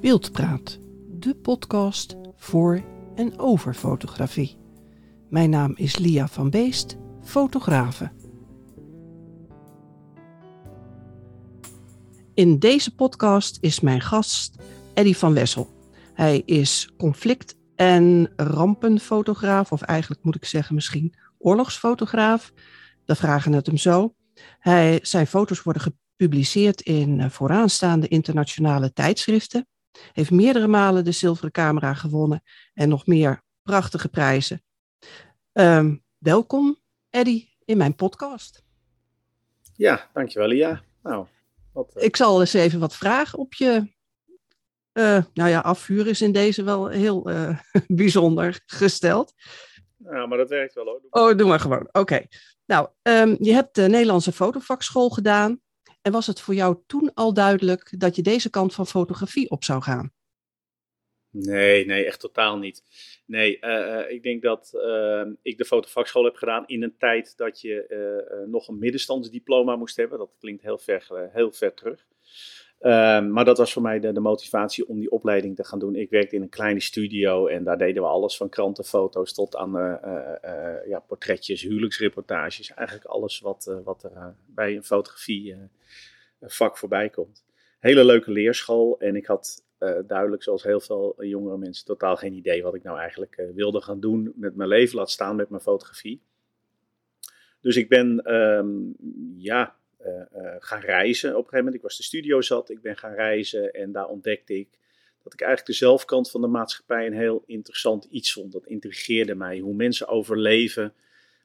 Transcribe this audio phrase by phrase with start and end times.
[0.00, 0.78] Beeldpraat,
[1.08, 4.58] de podcast voor en over fotografie.
[5.28, 8.10] Mijn naam is Lia van Beest, fotografe.
[12.34, 14.56] In deze podcast is mijn gast
[14.94, 15.70] Eddy van Wessel.
[16.14, 22.52] Hij is conflict- en rampenfotograaf, of eigenlijk moet ik zeggen misschien oorlogsfotograaf.
[23.04, 24.14] We vragen het hem zo.
[25.02, 29.66] Zijn foto's worden gepubliceerd in eh, vooraanstaande internationale tijdschriften.
[30.12, 32.42] Heeft meerdere malen de zilveren camera gewonnen
[32.74, 34.62] en nog meer prachtige prijzen.
[35.52, 36.78] Ehm, welkom,
[37.10, 38.62] Eddy, in mijn podcast.
[39.74, 40.82] Ja, dankjewel, Lia.
[41.02, 41.26] Nou,
[41.72, 42.02] wat, uh...
[42.02, 43.98] Ik zal eens even wat vragen op je.
[44.92, 49.32] Uh, nou ja, afvuren is in deze wel heel uh, bijzonder gesteld.
[49.96, 51.00] Ja, maar dat werkt wel hoor.
[51.10, 51.88] Oh, doe maar gewoon.
[51.92, 52.26] Oké.
[52.66, 55.60] Nou, um, je hebt de Nederlandse fotovakschool gedaan.
[56.02, 59.64] En was het voor jou toen al duidelijk dat je deze kant van fotografie op
[59.64, 60.12] zou gaan?
[61.32, 62.82] Nee, nee, echt totaal niet.
[63.26, 67.60] Nee, uh, ik denk dat uh, ik de fotovakschool heb gedaan in een tijd dat
[67.60, 70.18] je uh, nog een middenstandsdiploma moest hebben.
[70.18, 72.06] Dat klinkt heel ver, heel ver terug.
[72.82, 75.94] Um, maar dat was voor mij de, de, motivatie om die opleiding te gaan doen.
[75.94, 79.76] Ik werkte in een kleine studio en daar deden we alles van krantenfoto's tot aan
[79.76, 79.94] uh,
[80.44, 82.74] uh, ja, portretjes, huwelijksreportages.
[82.74, 85.56] Eigenlijk alles wat, wat er bij een fotografie
[86.40, 87.44] vak voorbij komt.
[87.78, 89.64] Hele leuke leerschool en ik had
[90.06, 94.00] duidelijk, zoals heel veel jongere mensen, totaal geen idee wat ik nou eigenlijk wilde gaan
[94.00, 96.22] doen met mijn leven, laat staan met mijn fotografie.
[97.60, 98.94] Dus ik ben, um,
[99.36, 99.76] ja,
[100.58, 101.74] gaan reizen op een gegeven moment.
[101.74, 104.68] Ik was de studio zat, ik ben gaan reizen en daar ontdekte ik
[105.22, 108.52] dat ik eigenlijk de zelfkant van de maatschappij een heel interessant iets vond.
[108.52, 110.94] Dat intrigeerde mij, hoe mensen overleven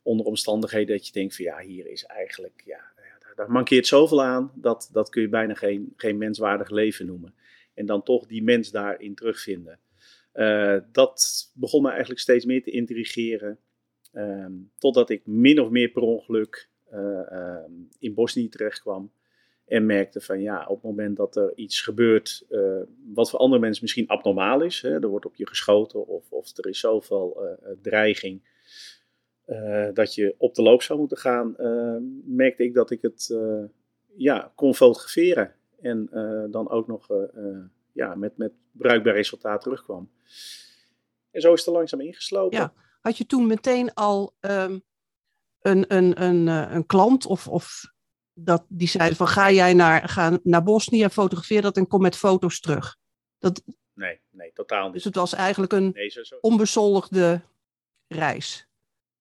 [0.04, 2.82] onder omstandigheden dat je denkt van ja, hier is eigenlijk, ja,
[3.20, 7.34] daar, daar mankeert zoveel aan, dat, dat kun je bijna geen, geen menswaardig leven noemen.
[7.74, 9.80] En dan toch die mens daarin terugvinden.
[10.34, 13.60] Uh, dat begon me eigenlijk steeds meer te intrigeren.
[14.14, 16.70] Um, totdat ik min of meer per ongeluk
[18.00, 19.12] in Bosnië terecht kwam.
[19.66, 22.82] En merkte van ja, op het moment dat er iets gebeurt uh,
[23.14, 24.82] wat voor andere mensen misschien abnormaal is.
[24.82, 28.54] Hè, er wordt op je geschoten of, of er is zoveel uh, dreiging
[29.94, 31.56] dat je op de loop zou moeten gaan.
[32.26, 33.38] merkte ik dat ik het
[34.16, 35.54] ja, kon fotograferen.
[35.82, 36.10] En
[36.52, 37.08] dan ook nog
[37.92, 40.10] ja, met, met bruikbaar resultaat terugkwam.
[41.32, 42.58] En zo is het er langzaam ingeslopen.
[42.58, 42.74] Ja.
[43.02, 44.84] Had je toen meteen al um,
[45.66, 47.94] een, een, een, een klant of, of
[48.34, 52.02] dat die zeiden van ga jij naar, ga naar Bosnië en fotografeer dat en kom
[52.02, 52.98] met foto's terug?
[53.40, 54.94] Dat, nee, nee, totaal niet.
[54.94, 56.38] Dus het was eigenlijk een nee, zo, zo.
[56.42, 57.42] onbezoldigde
[58.08, 58.68] reis.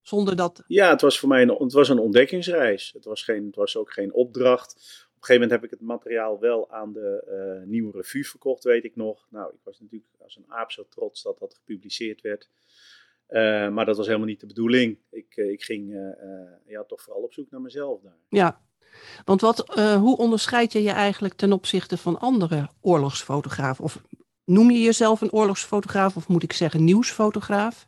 [0.01, 0.63] Zonder dat...
[0.67, 2.91] Ja, het was voor mij een, het was een ontdekkingsreis.
[2.93, 4.71] Het was, geen, het was ook geen opdracht.
[4.73, 7.23] Op een gegeven moment heb ik het materiaal wel aan de
[7.61, 9.27] uh, nieuwe revue verkocht, weet ik nog.
[9.29, 12.49] Nou, ik was natuurlijk als een aap zo trots dat dat gepubliceerd werd.
[13.29, 14.97] Uh, maar dat was helemaal niet de bedoeling.
[15.09, 15.99] Ik, uh, ik ging uh,
[16.65, 18.17] ja, toch vooral op zoek naar mezelf daar.
[18.29, 18.61] Ja,
[19.25, 23.83] want wat, hoe onderscheid je je eigenlijk ten opzichte van andere oorlogsfotografen?
[23.83, 24.01] Of
[24.45, 27.87] noem je jezelf een oorlogsfotograaf of moet ik zeggen nieuwsfotograaf?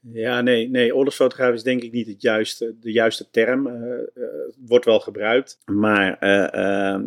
[0.00, 3.66] Ja, nee, nee, oorlogsfotograaf is denk ik niet het juiste, de juiste term.
[3.66, 7.06] het wordt wel gebruikt, maar ehm,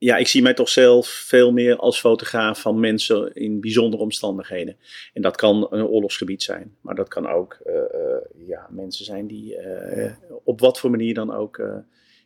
[0.00, 4.76] ja, ik zie mij toch zelf veel meer als fotograaf van mensen in bijzondere omstandigheden.
[5.12, 9.26] En dat kan een oorlogsgebied zijn, maar dat kan ook uh, uh, ja, mensen zijn
[9.26, 10.12] die uh,
[10.44, 11.62] op wat voor manier dan ook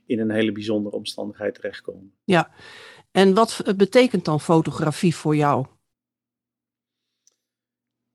[0.07, 2.13] in een hele bijzondere omstandigheid terechtkomen.
[2.25, 2.51] Ja,
[3.11, 5.67] en wat betekent dan fotografie voor jou?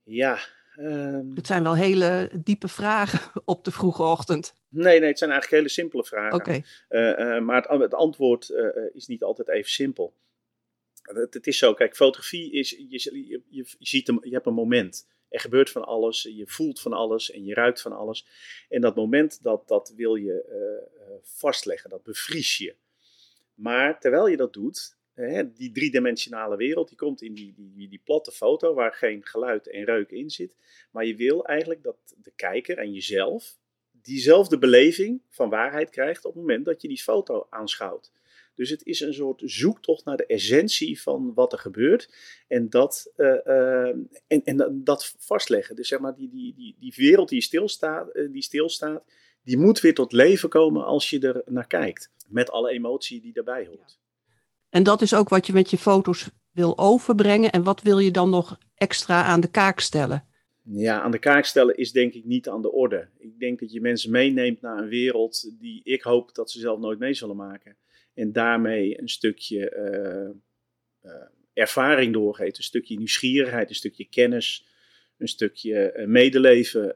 [0.03, 0.39] Ja.
[0.79, 1.31] Um...
[1.35, 4.53] Het zijn wel hele diepe vragen op de vroege ochtend.
[4.69, 6.39] Nee, nee, het zijn eigenlijk hele simpele vragen.
[6.39, 6.63] Okay.
[6.89, 10.13] Uh, uh, maar het, het antwoord uh, is niet altijd even simpel.
[11.01, 14.53] Het, het, is zo, kijk, fotografie is, je, je, je, ziet een, je hebt een
[14.53, 15.07] moment.
[15.29, 18.27] Er gebeurt van alles, je voelt van alles en je ruikt van alles.
[18.69, 20.45] En dat moment, dat, dat wil je
[21.23, 22.75] vastleggen, dat bevries je.
[23.53, 24.97] Maar terwijl je dat doet,
[25.55, 29.83] die driedimensionale wereld, die komt in die, die, die platte foto waar geen geluid en
[29.83, 30.55] reuk in zit.
[30.91, 33.57] Maar je wil eigenlijk dat de kijker en jezelf
[33.91, 38.11] diezelfde beleving van waarheid krijgt op het moment dat je die foto aanschouwt.
[38.55, 42.13] Dus het is een soort zoektocht naar de essentie van wat er gebeurt.
[42.47, 43.87] En dat, uh, uh,
[44.27, 45.75] en, en dat vastleggen.
[45.75, 49.03] Dus zeg maar, die, die, die, die wereld die stilstaat, uh, die stilstaat,
[49.43, 52.11] die moet weer tot leven komen als je er naar kijkt.
[52.27, 53.99] Met alle emotie die daarbij hoort.
[54.69, 57.51] En dat is ook wat je met je foto's wil overbrengen.
[57.51, 60.23] En wat wil je dan nog extra aan de kaak stellen?
[60.63, 63.07] Ja, aan de kaak stellen is denk ik niet aan de orde.
[63.17, 66.79] Ik denk dat je mensen meeneemt naar een wereld die ik hoop dat ze zelf
[66.79, 67.75] nooit mee zullen maken.
[68.13, 71.21] En daarmee een stukje uh, uh,
[71.53, 72.57] ervaring doorgeeft.
[72.57, 74.67] Een stukje nieuwsgierigheid, een stukje kennis,
[75.17, 76.95] een stukje medeleven.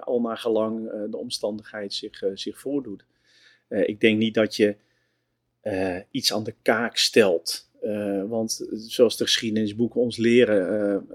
[0.00, 3.04] al naar gelang de omstandigheid zich, zich voordoet.
[3.68, 4.76] ik denk niet dat je
[6.10, 7.70] iets aan de kaak stelt.
[8.28, 11.08] want zoals de geschiedenisboeken ons leren,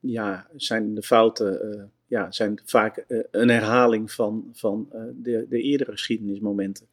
[0.00, 5.62] ja, zijn de fouten ja, zijn vaak eh, een herhaling van, van eh, de, de
[5.62, 6.86] eerdere geschiedenismomenten.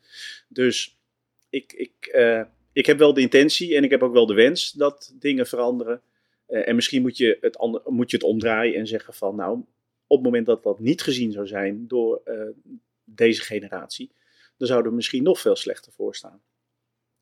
[0.48, 0.98] Dus
[1.50, 2.42] ik, ik, eh,
[2.74, 6.02] ik heb wel de intentie en ik heb ook wel de wens dat dingen veranderen.
[6.48, 9.60] en misschien moet je, het moet je het omdraaien en zeggen van nou,
[10.08, 12.22] op het moment dat dat niet gezien zou zijn door
[13.04, 14.12] deze generatie,
[14.58, 16.42] dan zouden we misschien nog veel slechter voor staan.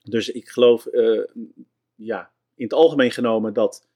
[0.09, 0.88] Dus ik geloof,
[1.95, 3.88] ja, in het algemeen genomen dat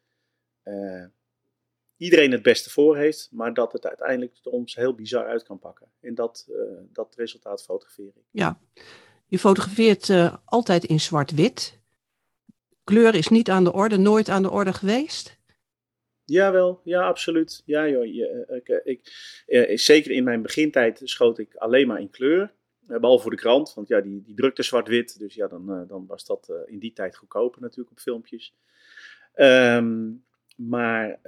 [1.98, 5.88] iedereen het beste voor heeft, maar dat het uiteindelijk ons heel bizar uit kan pakken.
[6.00, 6.56] En dat, uh,
[6.94, 8.24] dat resultaat fotografeer ik.
[8.32, 8.60] Ja,
[9.28, 10.10] je fotografeert
[10.46, 11.80] altijd in zwart-wit.
[12.84, 15.40] Kleur is niet aan de orde, nooit aan de orde geweest?
[16.26, 17.62] Jawel, ja, absoluut.
[17.66, 18.82] Ja, joh, je, ik,
[19.48, 22.54] ik, zeker in mijn begintijd schoot ik alleen maar in kleur.
[23.00, 25.20] Behalve voor de krant, want ja, die, die drukte zwart-wit.
[25.20, 28.56] Dus ja, dan, dan was dat in die tijd goedkoper natuurlijk op filmpjes.
[29.36, 31.20] Um, maar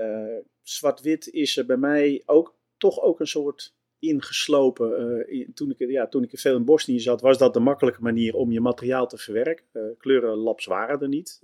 [0.62, 5.25] zwart-wit is er bij mij ook toch ook een soort ingeslopen.
[5.54, 8.51] Toen, ik, ja, toen ik veel in Bosnië zat, was dat de makkelijke manier om
[8.51, 9.66] je materiaal te verwerken.
[9.74, 11.44] Uh, kleurenlabs waren er niet.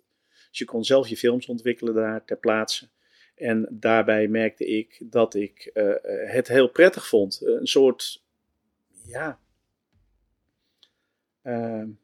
[0.49, 2.89] Dus je kon zelf je films ontwikkelen daar ter plaatse.
[3.35, 5.71] En daarbij merkte ik dat ik
[6.25, 7.41] het heel prettig vond.
[7.45, 8.23] een soort,
[9.05, 9.39] ja,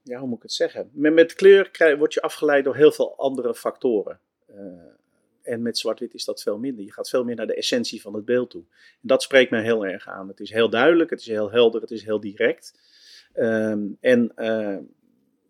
[0.04, 0.90] ja, hoe moet ik het zeggen?
[0.94, 4.20] Met, met kleur krijg, word je afgeleid door heel veel andere factoren.
[5.42, 6.86] En met zwart-wit is dat veel minder.
[6.86, 8.64] Je gaat veel meer naar de essentie van het beeld toe.
[8.72, 10.28] En dat spreekt mij heel erg aan.
[10.28, 12.74] Het is heel duidelijk, het is heel helder, het is heel direct.
[13.34, 14.32] Ehm, en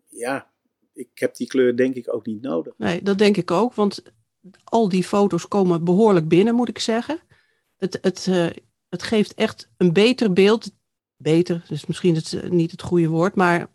[0.08, 0.50] ja,
[0.92, 2.74] ik heb die kleur denk ik ook niet nodig.
[2.76, 4.02] Nee, dat denk ik ook, want
[4.64, 7.20] al die foto's komen behoorlijk binnen, moet ik zeggen.
[7.76, 8.46] Het, het, uh,
[8.88, 10.70] het geeft echt een beter beeld.
[11.16, 13.70] Beter, dus misschien het, uh, niet het goede woord, maar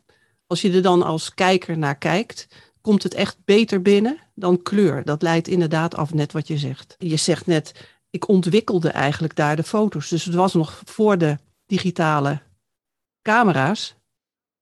[0.51, 2.47] als je er dan als kijker naar kijkt,
[2.81, 5.03] komt het echt beter binnen dan kleur.
[5.03, 6.95] Dat leidt inderdaad af, net wat je zegt.
[6.97, 10.09] Je zegt net, ik ontwikkelde eigenlijk daar de foto's.
[10.09, 12.41] Dus het was nog voor de digitale
[13.21, 13.95] camera's.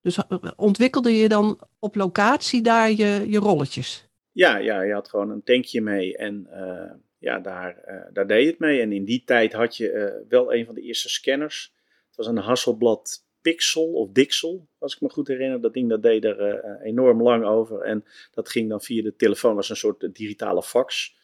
[0.02, 4.10] Dus eh, ontwikkelde je dan op locatie daar je, je rolletjes?
[4.32, 8.44] Ja, ja, je had gewoon een tankje mee en uh, ja, daar, uh, daar deed
[8.44, 8.82] je het mee.
[8.82, 11.74] En in die tijd had je wel een van de eerste scanners.
[12.08, 15.62] Het was een Hasselblad Pixel of Dixel, als ik me goed herinner.
[15.62, 17.82] Dat ding dat deed er uh, enorm lang over.
[17.82, 21.18] En dat ging dan via de telefoon, was een soort digitale fax.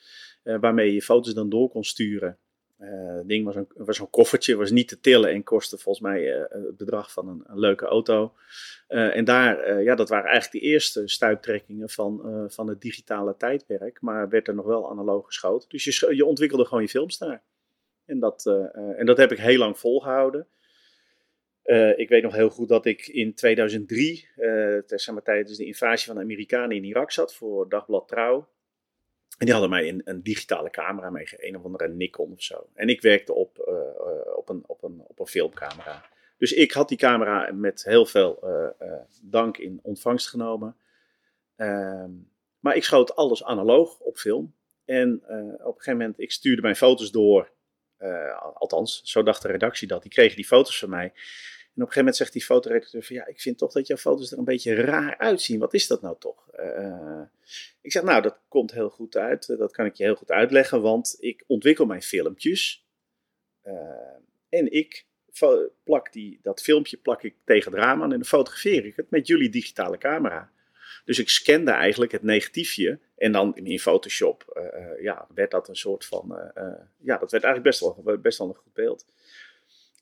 [0.43, 2.37] Uh, waarmee je foto's dan door kon sturen.
[2.77, 6.47] Het ding was een, was een koffertje, was niet te tillen en kostte volgens mij
[6.49, 8.33] het bedrag van een, een leuke auto.
[8.87, 14.01] en daar, ja, dat waren eigenlijk de eerste stuiptrekkingen van, van het digitale tijdperk.
[14.01, 15.69] Maar werd er nog wel analoog geschoten.
[15.69, 17.43] Dus je, je ontwikkelde gewoon je films daar.
[18.05, 18.45] En dat,
[18.97, 20.47] en dat heb ik heel lang volgehouden.
[21.65, 26.07] Uh, ik weet nog heel goed dat ik in 2003, uh, maar, tijdens de invasie
[26.07, 28.49] van de Amerikanen in Irak zat voor Dagblad Trouw.
[29.37, 32.69] En die hadden mij een, een digitale camera meegegeven, een of andere Nikon of zo.
[32.73, 36.05] En ik werkte op, uh, op, een, op, een, op een filmcamera.
[36.37, 38.39] Dus ik had die camera met heel veel
[39.21, 40.75] dank in ontvangst genomen.
[41.55, 42.11] Ehm,
[42.59, 44.55] maar ik schoot alles analoog op film.
[44.85, 47.51] En op een gegeven moment, ik stuurde mijn foto's door.
[48.53, 50.01] althans, zo dacht de redactie dat.
[50.01, 51.13] Die kregen die foto's van mij.
[51.75, 54.31] Op een gegeven moment zegt die fotoredacteur van ja, ik vind toch dat jouw foto's
[54.31, 55.59] er een beetje raar uitzien.
[55.59, 56.49] Wat is dat nou toch?
[56.59, 57.21] Uh,
[57.81, 59.47] ik zeg nou, dat komt heel goed uit.
[59.47, 62.85] Dat kan ik je heel goed uitleggen, want ik ontwikkel mijn filmpjes.
[64.49, 65.05] En ik
[65.83, 69.09] plak die, dat filmpje plak ik tegen het raam aan en dan fotografeer ik het
[69.09, 70.51] met jullie digitale camera.
[71.05, 74.69] Dus ik scande eigenlijk het negatiefje en dan in Photoshop
[75.01, 76.51] ja, werd dat een soort van,
[76.99, 79.05] ja, dat werd eigenlijk best wel, best wel een goed beeld.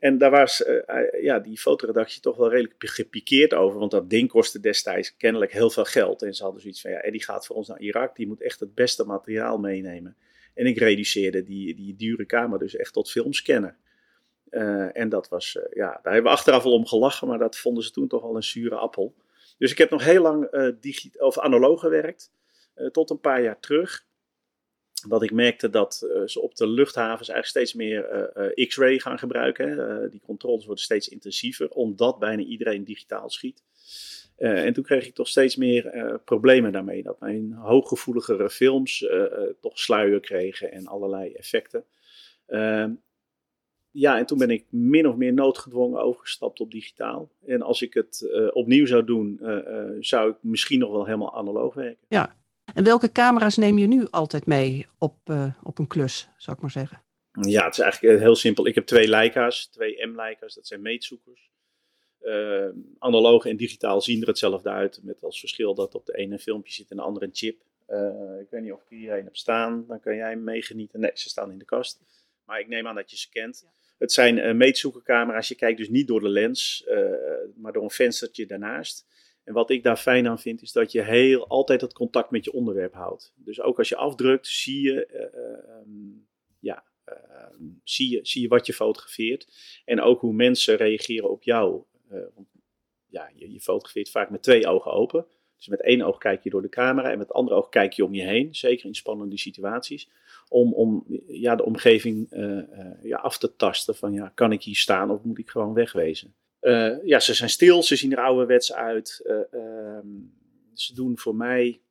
[0.03, 3.79] En daar was uh, ja, die fotoredactie toch wel redelijk gepikeerd over.
[3.79, 6.22] Want dat ding kostte destijds kennelijk heel veel geld.
[6.22, 8.15] En ze hadden zoiets van, ja, die gaat voor ons naar Irak.
[8.15, 10.15] Die moet echt het beste materiaal meenemen.
[10.53, 13.75] En ik reduceerde die, die dure kamer dus echt tot filmscanner.
[14.50, 17.27] Uh, en dat was, ja, daar hebben we achteraf al om gelachen.
[17.27, 19.15] Maar dat vonden ze toen toch al een zure appel.
[19.57, 20.48] Dus ik heb nog heel lang
[21.17, 22.31] of analoog gewerkt.
[22.91, 24.05] tot een paar jaar terug
[25.10, 29.19] dat ik merkte dat uh, ze op de luchthavens eigenlijk steeds meer uh, X-ray gaan
[29.19, 30.10] gebruiken.
[30.12, 33.63] die controles worden steeds intensiever, omdat bijna iedereen digitaal schiet.
[34.38, 37.03] en toen kreeg ik toch steeds meer problemen daarmee.
[37.03, 39.05] Dat mijn hooggevoeligere films
[39.62, 41.83] toch sluier kregen en allerlei effecten.
[42.45, 42.91] Ehm,
[43.91, 47.29] ja, en toen ben ik min of meer noodgedwongen overgestapt op digitaal.
[47.45, 49.39] En als ik het opnieuw zou doen,
[50.00, 52.05] zou ik misschien nog wel helemaal analoog werken.
[52.07, 52.36] Ja,
[52.74, 56.62] En welke camera's neem je nu altijd mee op, uh, op een klus, zou ik
[56.62, 57.01] maar zeggen?
[57.42, 58.68] Ja, het is eigenlijk heel simpel.
[58.68, 61.51] Ik heb twee Leica's, twee M-Leica's, dat zijn meetzoekers.
[62.22, 62.68] Uh,
[63.00, 66.39] analoog en digitaal zien er hetzelfde uit, met als verschil dat op de ene een
[66.39, 67.62] filmpje zit en de andere een chip.
[67.89, 71.00] Uh, ik weet niet of ik hier een heb staan, dan kan jij meegenieten.
[71.00, 72.01] Nee, ze staan in de kast.
[72.46, 73.68] Maar ik neem aan dat je ze kent.
[73.98, 75.48] Het zijn uh, meetzoekercamera's.
[75.48, 76.86] Je kijkt dus niet door de lens,
[77.56, 79.06] maar door een venstertje daarnaast.
[79.44, 82.46] En wat ik daar fijn aan vind, is dat je heel altijd het contact met
[82.46, 83.34] je onderwerp houdt.
[83.36, 85.08] Dus ook als je afdrukt, zie je,
[85.86, 86.28] um,
[86.60, 87.16] ja, uh,
[87.84, 89.48] zie, je, zie je wat je fotografeert.
[89.86, 91.84] En ook hoe mensen reageren op jou.
[92.12, 92.20] Uh,
[93.08, 95.26] ja, je, je, fotografeert vaak met twee ogen open.
[95.58, 97.94] Dus met één oog kijk je door de camera en met het andere oog kijk
[97.94, 98.56] je om je heen.
[98.56, 100.10] Zeker in spannende situaties.
[100.48, 102.28] Om, om ja, de omgeving
[103.02, 106.36] ja, af te tasten van ja, kan ik hier staan of moet ik gewoon wegwezen.
[106.63, 109.22] Uh, ja, ze zijn stil, ze zien er ouderwets uit.
[109.25, 109.98] Uh,
[110.74, 111.82] ze doen voor mij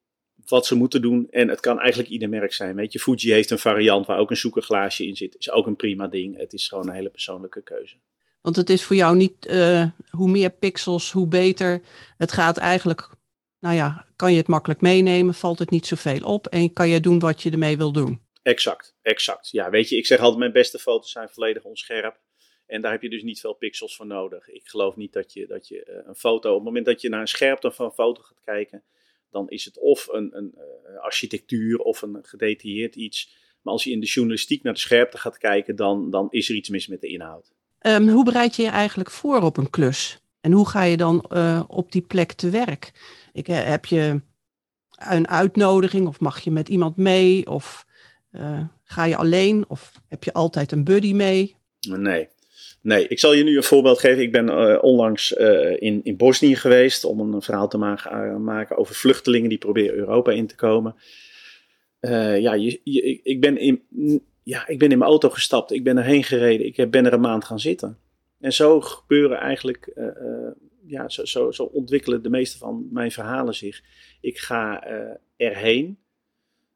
[0.47, 1.27] wat ze moeten doen.
[1.31, 2.77] En het kan eigenlijk ieder merk zijn.
[2.77, 5.37] Weet je, Fuji heeft een variant waar ook een zoekerglaasje in zit.
[5.39, 6.37] Is ook een prima ding.
[6.37, 7.97] Het is gewoon een hele persoonlijke keuze.
[8.41, 11.83] Want het is voor jou niet uh, hoe meer pixels, hoe beter.
[12.17, 13.09] Het gaat eigenlijk,
[13.59, 17.01] nou ja, kan je het makkelijk meenemen, valt het niet zoveel op en kan je
[17.01, 18.21] doen wat je ermee wil doen.
[18.43, 19.51] Exact, exact.
[19.51, 22.21] Ja, weet je, ik zeg altijd, mijn beste foto's zijn volledig onscherp.
[22.73, 24.49] En daar heb je dus niet veel pixels voor nodig.
[24.49, 27.09] Ik geloof niet dat je, dat je uh, een foto, op het moment dat je
[27.09, 28.83] naar een scherpte van een foto gaat kijken,
[29.31, 33.37] dan is het of een, een uh, architectuur of een gedetailleerd iets.
[33.63, 36.55] Maar als je in de journalistiek naar de scherpte gaat kijken, dan, dan is er
[36.55, 37.53] iets mis met de inhoud.
[37.81, 40.21] Um, hoe bereid je je eigenlijk voor op een klus?
[40.41, 42.93] En hoe ga je dan uh, op die plek te werk?
[43.33, 44.21] Ik, heb je
[44.99, 47.47] een uitnodiging of mag je met iemand mee?
[47.47, 47.87] Of
[48.85, 49.65] ga je alleen?
[49.69, 51.57] Of heb je altijd een buddy mee?
[51.81, 52.29] Nee,
[52.83, 54.23] Nee, ik zal je nu een voorbeeld geven.
[54.23, 58.37] Ik ben uh, onlangs uh, in, in Bosnië geweest om een verhaal te maken, uh,
[58.37, 60.95] maken over vluchtelingen die proberen Europa in te komen.
[62.41, 62.55] ja,
[63.23, 63.83] ik, ben in,
[64.43, 67.21] ja, ik ben in mijn auto gestapt, ik ben erheen gereden, ik ben er een
[67.21, 67.99] maand gaan zitten.
[68.41, 69.93] En zo gebeuren eigenlijk,
[70.87, 73.83] ja, zo, zo, zo, ontwikkelen de meeste van mijn verhalen zich.
[74.21, 74.85] Ik ga
[75.37, 75.99] erheen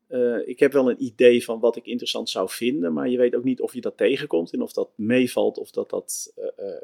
[0.08, 3.34] uh, ik heb wel een idee van wat ik interessant zou vinden, maar je weet
[3.34, 6.80] ook niet of je dat tegenkomt en of dat meevalt of dat dat uh, uh,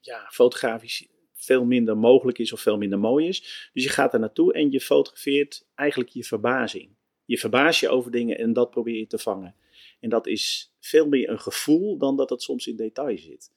[0.00, 3.70] ja, fotografisch veel minder mogelijk is of veel minder mooi is.
[3.72, 6.96] Dus je gaat er naartoe en je fotografeert eigenlijk je verbazing.
[7.24, 9.54] Je verbaas je over dingen en dat probeer je te vangen.
[10.00, 13.52] En dat is veel meer een gevoel dan dat het soms in detail zit.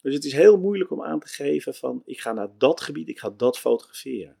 [0.00, 3.08] Dus het is heel moeilijk om aan te geven van ik ga naar dat gebied,
[3.08, 4.36] ik ga dat fotograferen.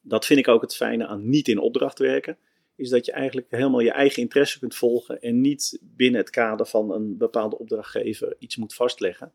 [0.00, 2.38] Dat vind ik ook het fijne aan niet in opdracht werken
[2.78, 6.66] is dat je eigenlijk helemaal je eigen interesse kunt volgen en niet binnen het kader
[6.66, 9.32] van een bepaalde opdrachtgever iets moet vastleggen.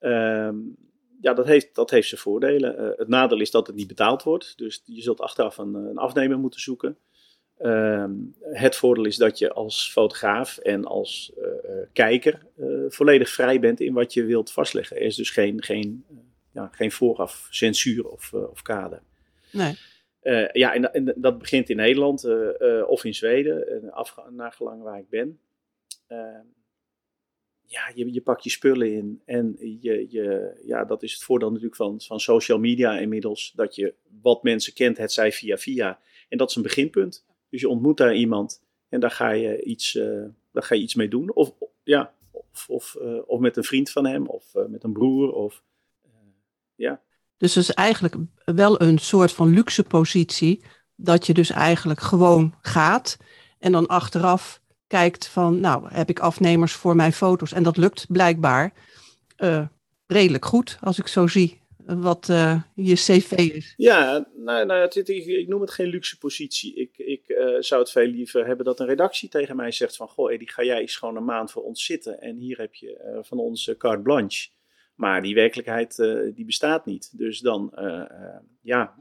[0.00, 0.76] Um,
[1.20, 2.80] ja, dat heeft, dat heeft zijn voordelen.
[2.80, 5.98] Uh, het nadeel is dat het niet betaald wordt, dus je zult achteraf een, een
[5.98, 6.98] afnemer moeten zoeken.
[7.58, 11.46] Um, het voordeel is dat je als fotograaf en als uh,
[11.92, 12.46] kijker
[12.88, 14.96] volledig vrij bent in wat je wilt vastleggen.
[14.96, 16.04] Er is dus geen, geen,
[16.52, 19.02] ja, geen vooraf censuur of, of kader.
[19.50, 19.78] Nee.
[20.24, 24.98] Uh, ja, en, dat begint in Nederland uh, uh, of in Zweden, af, nagelang waar
[24.98, 25.40] ik ben.
[26.06, 26.46] Ehm,
[27.66, 31.48] ja, je, je pakt je spullen in en je, je, ja, dat is het voordeel
[31.48, 36.00] natuurlijk van, van social media inmiddels, dat je wat mensen kent, het zij via via.
[36.28, 37.24] En dat is een beginpunt.
[37.48, 39.92] Dus je ontmoet daar iemand en daar ga je iets,
[40.52, 41.34] daar ga je iets mee doen.
[41.34, 45.62] Of, ja, of, of, of met een vriend van hem, of met een broer, of
[46.74, 47.02] ja.
[47.44, 50.64] Dus het is eigenlijk wel een soort van luxe positie.
[50.96, 53.16] Dat je dus eigenlijk gewoon gaat.
[53.58, 57.52] En dan achteraf kijkt van, nou, heb ik afnemers voor mijn foto's?
[57.52, 58.72] En dat lukt blijkbaar
[59.38, 59.66] uh,
[60.06, 63.74] redelijk goed, als ik zo zie wat uh, je cv is.
[63.76, 66.74] Ja, nou, nou het, ik, ik, noem het geen luxe positie.
[66.74, 70.08] Ik, ik uh, zou het veel liever hebben dat een redactie tegen mij zegt van...
[70.08, 72.20] Goh, die ga jij eens gewoon een maand voor ons zitten.
[72.20, 74.48] En hier heb je van ons carte blanche.
[74.94, 77.18] Maar die werkelijkheid uh, die bestaat niet.
[77.18, 78.04] Dus dan, uh, uh,
[78.60, 78.94] ja,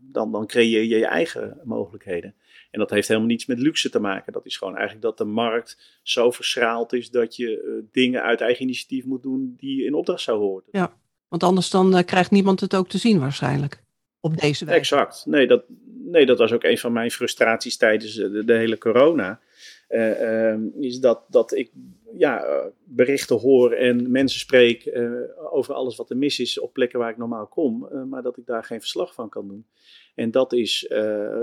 [0.00, 2.34] dan, dan creëer je je eigen mogelijkheden.
[2.70, 4.32] En dat heeft helemaal niets met luxe te maken.
[4.32, 8.62] Dat is gewoon eigenlijk dat de markt zo verschraald is dat je dingen uit eigen
[8.62, 10.64] initiatief moet doen die in opdracht zou horen.
[10.70, 13.82] Ja, want anders dan krijgt niemand het ook te zien waarschijnlijk.
[14.20, 14.80] Op deze wijze.
[14.80, 15.26] Exact.
[15.26, 15.64] Nee, dat,
[16.04, 19.40] nee, dat was ook een van mijn frustraties tijdens de, de hele corona.
[19.88, 21.70] Uh, is dat, dat ik
[22.16, 26.72] ja, eh, berichten hoor en mensen spreek uh, over alles wat er mis is op
[26.72, 29.66] plekken waar ik normaal kom, uh, maar dat ik daar geen verslag van kan doen.
[30.14, 30.92] En dat is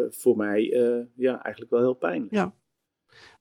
[0.09, 0.61] voor mij
[1.15, 2.33] ja, eigenlijk wel heel pijnlijk.
[2.33, 2.53] Ja.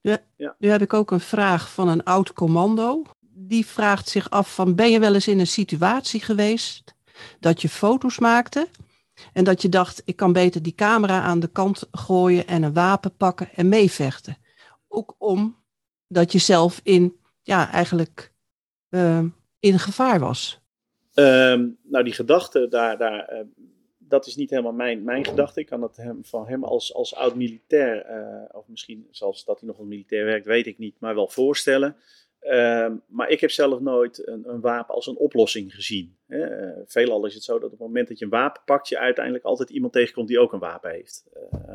[0.01, 0.55] Nu, ja.
[0.59, 3.01] nu heb ik ook een vraag van een oud commando.
[3.35, 6.95] Die vraagt zich af van ben je wel eens in een situatie geweest
[7.39, 8.67] dat je foto's maakte
[9.33, 12.73] En dat je dacht, ik kan beter die camera aan de kant gooien en een
[12.73, 14.37] wapen pakken en meevechten.
[14.95, 18.33] Ook omdat je zelf in, ja, eigenlijk
[18.89, 19.23] uh,
[19.59, 20.61] in gevaar was.
[21.15, 23.39] Um, nou, die gedachte, daar, daar, uh,
[23.97, 25.59] dat is niet helemaal mijn, mijn gedachte.
[25.59, 29.69] Ik kan dat hem, van hem als, als oud-militair, uh, of misschien zelfs dat hij
[29.69, 31.95] nog als militair werkt, weet ik niet, maar wel voorstellen.
[33.07, 36.17] Maar ik heb zelf nooit een, een wapen als een oplossing gezien.
[36.27, 38.97] Uh, veelal is het zo dat op het moment dat je een wapen pakt, je
[38.99, 41.25] uiteindelijk altijd iemand tegenkomt die ook een wapen heeft.
[41.53, 41.73] Uh,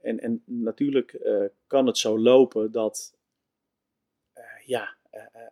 [0.00, 1.28] en, en natuurlijk
[1.66, 3.16] kan het zo lopen dat
[4.64, 4.96] ja,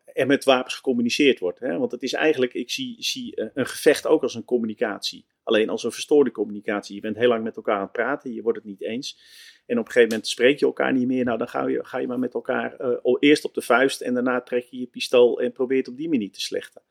[0.04, 1.58] er met wapens gecommuniceerd wordt.
[1.58, 1.78] Hè?
[1.78, 5.26] Want het is eigenlijk, ik zie, zie een gevecht ook als een communicatie.
[5.42, 6.94] Alleen als een verstoorde communicatie.
[6.94, 9.18] Je bent heel lang met elkaar aan het praten, je wordt het niet eens.
[9.66, 11.24] En op een gegeven moment spreek je elkaar niet meer.
[11.24, 14.14] Nou, dan ga je, ga je maar met elkaar uh, eerst op de vuist en
[14.14, 16.82] daarna trek je je pistool en probeert op die manier te slechten.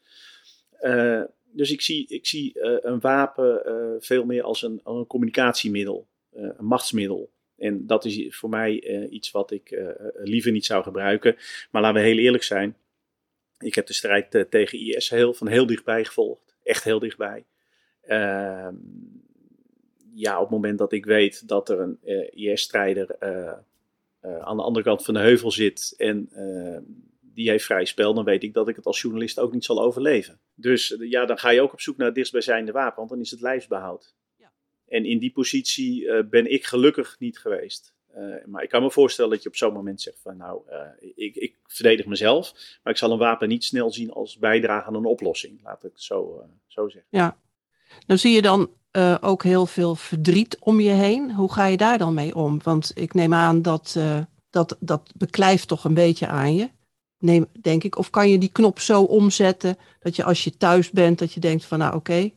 [1.51, 3.61] Dus ik zie, ik zie een wapen
[3.99, 7.31] veel meer als een, als een communicatiemiddel, een machtsmiddel.
[7.57, 9.81] En dat is voor mij iets wat ik
[10.13, 11.35] liever niet zou gebruiken.
[11.71, 12.77] Maar laten we heel eerlijk zijn.
[13.57, 16.55] Ik heb de strijd tegen IS heel, van heel dichtbij gevolgd.
[16.63, 17.45] Echt heel dichtbij.
[18.01, 18.75] Ehm,
[20.13, 21.99] ja, op het moment dat ik weet dat er een
[22.31, 23.15] IS-strijder
[24.21, 26.29] aan de andere kant van de heuvel zit en
[27.35, 29.81] die heeft vrij spel, dan weet ik dat ik het als journalist ook niet zal
[29.81, 30.39] overleven.
[30.53, 33.31] Dus ja, dan ga je ook op zoek naar het dichtstbijzijnde wapen, want dan is
[33.31, 34.15] het lijfsbehoud.
[34.87, 37.93] En in die positie ben ik gelukkig niet geweest.
[38.45, 40.61] maar ik kan me voorstellen dat je op zo'n moment zegt van nou,
[41.15, 44.95] ik, ik, verdedig mezelf, maar ik zal een wapen niet snel zien als bijdrage aan
[44.95, 45.59] een oplossing.
[45.63, 47.09] Laat ik het zo, zo zeggen.
[47.09, 47.37] Ja,
[48.07, 48.69] nou zie je dan
[49.21, 51.33] ook heel veel verdriet om je heen.
[51.33, 52.59] Hoe ga je daar dan mee om?
[52.63, 53.97] Want ik neem aan dat
[54.55, 56.69] dat, dat beklijft toch een beetje aan je.
[57.17, 57.97] Neem, denk ik.
[57.97, 61.39] Of kan je die knop zo omzetten dat je als je thuis bent, dat je
[61.39, 62.31] denkt van nou oké,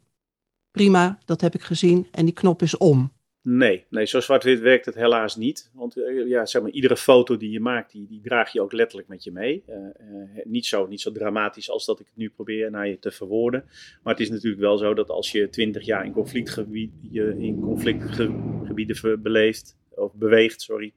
[0.78, 3.12] prima, dat heb ik gezien en die knop is om.
[3.42, 5.70] Nee, nee zo zwart-wit werkt het helaas niet.
[5.74, 8.72] Want uh, ja, zeg maar, iedere foto die je maakt, die, die draag je ook
[8.72, 9.64] letterlijk met je mee.
[9.68, 12.98] Uh, uh, niet, zo, niet zo dramatisch als dat ik het nu probeer naar je
[12.98, 13.64] te verwoorden.
[14.02, 17.60] Maar het is natuurlijk wel zo dat als je twintig jaar in, conflictgebied, je in
[17.60, 20.92] conflictgebieden beleeft, of beweegt, sorry,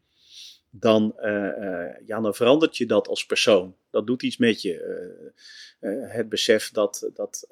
[0.69, 1.13] dan,
[2.05, 3.75] ja, dan verandert je dat als persoon.
[3.89, 5.33] Dat doet iets met je.
[6.07, 7.47] het besef dat, dat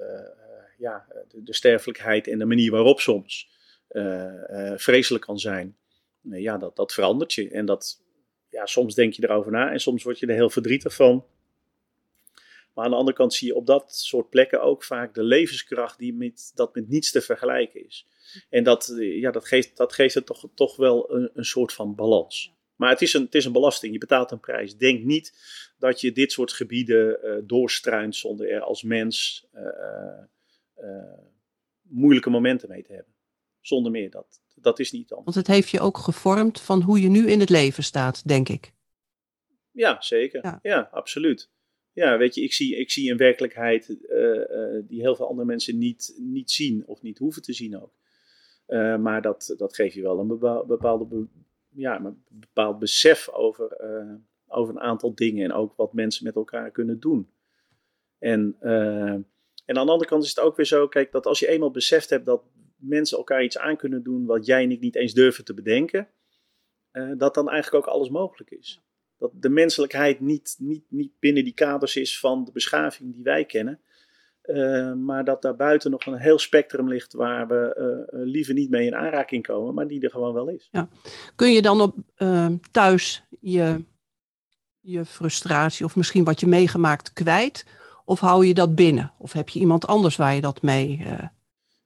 [0.80, 3.50] ja, de, de sterfelijkheid en de manier waarop soms
[3.92, 5.78] uh, vreselijk kan zijn.
[6.22, 7.50] Nee, ja, dat, dat verandert je.
[7.50, 8.02] En dat,
[8.50, 11.26] ja, soms denk je erover na en soms word je er heel verdrietig van.
[12.74, 15.98] Maar aan de andere kant zie je op dat soort plekken ook vaak de levenskracht
[15.98, 18.08] die met, dat met niets te vergelijken is.
[18.50, 21.96] En dat, ja, dat, geeft, dat geeft het toch, toch wel een, een soort van
[21.96, 22.54] balans.
[22.76, 24.78] Maar het is, een, het is een belasting, je betaalt een prijs.
[24.78, 25.34] Denk niet
[25.78, 29.62] dat je dit soort gebieden uh, doorstruint zonder er als mens uh,
[31.82, 33.14] moeilijke momenten mee te hebben.
[33.62, 35.22] Zonder meer, dat, dat is niet dan.
[35.24, 38.50] Want het heeft je ook gevormd van hoe je nu in het leven staat, denk
[38.50, 38.74] ik.
[39.72, 40.60] Ja, zeker.
[40.62, 41.50] Ja, absoluut.
[41.94, 45.48] Ja, weet je, ik zie, ik zie een werkelijkheid uh, uh, die heel veel andere
[45.48, 47.94] mensen niet, niet zien of niet hoeven te zien ook.
[48.68, 50.28] Uh, maar dat, dat geeft je wel een
[50.68, 51.26] bepaalde, be,
[51.70, 53.78] ja, een bepaald besef over,
[54.48, 57.30] over een aantal dingen en ook wat mensen met elkaar kunnen doen.
[58.20, 58.56] En,
[59.70, 61.72] en aan de andere kant is het ook weer zo, kijk, dat als je eenmaal
[61.72, 62.44] beseft hebt dat
[62.76, 66.08] mensen elkaar iets aan kunnen doen wat jij en ik niet eens durven te bedenken,
[66.92, 68.82] uh, dat dan eigenlijk ook alles mogelijk is.
[69.18, 73.46] Dat de menselijkheid niet, niet, niet binnen die kaders is van de beschaving die wij
[73.46, 73.80] kennen,
[74.44, 77.76] uh, maar dat daarbuiten nog een heel spectrum ligt waar we
[78.14, 80.68] uh, liever niet mee in aanraking komen, maar die er gewoon wel is.
[80.72, 80.90] Ja.
[81.36, 81.96] Kun je dan op
[82.72, 83.84] thuis je,
[84.80, 87.66] je frustratie of misschien wat je meegemaakt kwijt?
[88.10, 89.14] Of hou je dat binnen?
[89.18, 91.06] Of heb je iemand anders waar je dat mee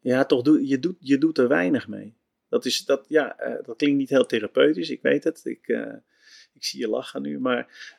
[0.03, 2.17] ja, toch doe je, doet, je doet er weinig mee.
[2.49, 5.45] Dat, is, dat, ja, uh, dat klinkt niet heel therapeutisch, ik weet het.
[5.45, 5.93] Ik, uh,
[6.53, 7.39] ik zie je lachen nu.
[7.39, 7.91] Maar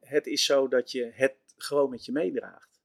[0.00, 2.80] het is zo dat je het gewoon met je meedraagt.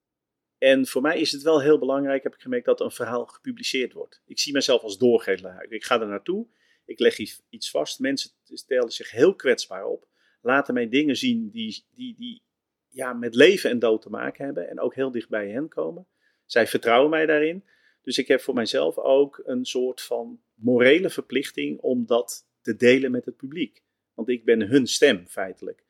[0.57, 3.93] En voor mij is het wel heel belangrijk, heb ik gemerkt, dat een verhaal gepubliceerd
[3.93, 4.21] wordt.
[4.25, 5.65] Ik zie mezelf als doorgever.
[5.69, 6.47] Ik ga er naartoe,
[6.85, 7.17] ik leg
[7.49, 7.99] iets vast.
[7.99, 10.07] Mensen stellen zich heel kwetsbaar op.
[10.41, 12.43] Laten mij dingen zien die, die, die
[12.91, 14.69] ja, met leven en dood te maken hebben.
[14.69, 16.05] En ook heel dicht bij hen komen.
[16.45, 17.63] Zij vertrouwen mij daarin.
[18.01, 23.11] Dus ik heb voor mijzelf ook een soort van morele verplichting om dat te delen
[23.11, 23.83] met het publiek.
[24.13, 25.83] Want ik ben hun stem feitelijk.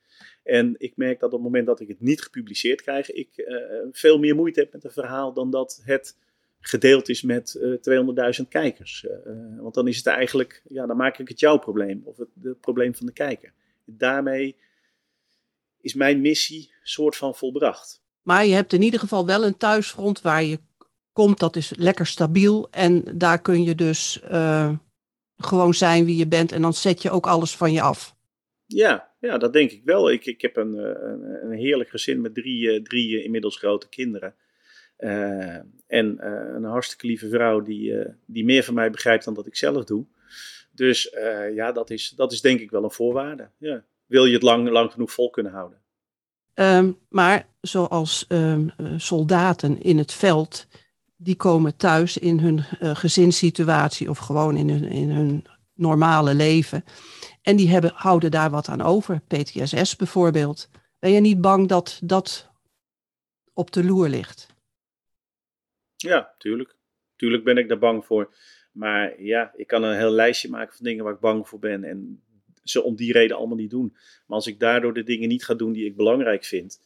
[0.43, 3.57] En ik merk dat op het moment dat ik het niet gepubliceerd krijg, ik uh,
[3.91, 6.17] veel meer moeite heb met een verhaal dan dat het
[6.59, 9.05] gedeeld is met uh, eh, 200.000 kijkers.
[9.25, 12.29] Uh, want dan is het eigenlijk, ja, dan maak ik het jouw probleem of het,
[12.41, 13.53] het probleem van de kijker.
[13.85, 14.55] Daarmee
[15.81, 18.01] is mijn missie soort van volbracht.
[18.21, 20.59] Maar je hebt in ieder geval wel een thuisfront waar je
[21.13, 22.67] komt, dat is lekker stabiel.
[22.71, 24.73] En daar kun je dus uh,
[25.37, 26.51] gewoon zijn wie je bent.
[26.51, 28.15] En dan zet je ook alles van je af.
[28.65, 30.11] Ja, ja dat denk ik wel.
[30.11, 34.35] Ik, ik heb een, een, een heerlijk gezin met drie, drie inmiddels grote kinderen.
[34.97, 35.55] Uh,
[35.87, 39.55] en uh, een hartstikke lieve vrouw die, die meer van mij begrijpt dan dat ik
[39.55, 40.05] zelf doe.
[40.71, 41.15] Dus
[41.53, 43.49] ja, dat is, dat is denk ik wel een voorwaarde.
[43.57, 43.83] Ja.
[44.11, 45.81] Wil je het lang, lang genoeg vol kunnen houden.
[46.53, 50.67] Um, maar zoals um, soldaten in het veld,
[51.15, 52.59] die komen thuis in hun
[52.95, 56.83] gezinssituatie of gewoon in hun, in hun normale leven.
[57.41, 59.21] En die hebben, houden daar wat aan over.
[59.27, 60.69] PTSS bijvoorbeeld.
[60.99, 62.49] Ben je niet bang dat dat
[63.53, 64.47] op de loer ligt?
[65.95, 66.75] Ja, tuurlijk.
[67.15, 68.35] Tuurlijk ben ik daar bang voor.
[68.71, 71.83] Maar ja, ik kan een heel lijstje maken van dingen waar ik bang voor ben.
[71.83, 72.23] En
[72.63, 73.91] ze om die reden allemaal niet doen.
[74.25, 76.81] Maar als ik daardoor de dingen niet ga doen die ik belangrijk vind.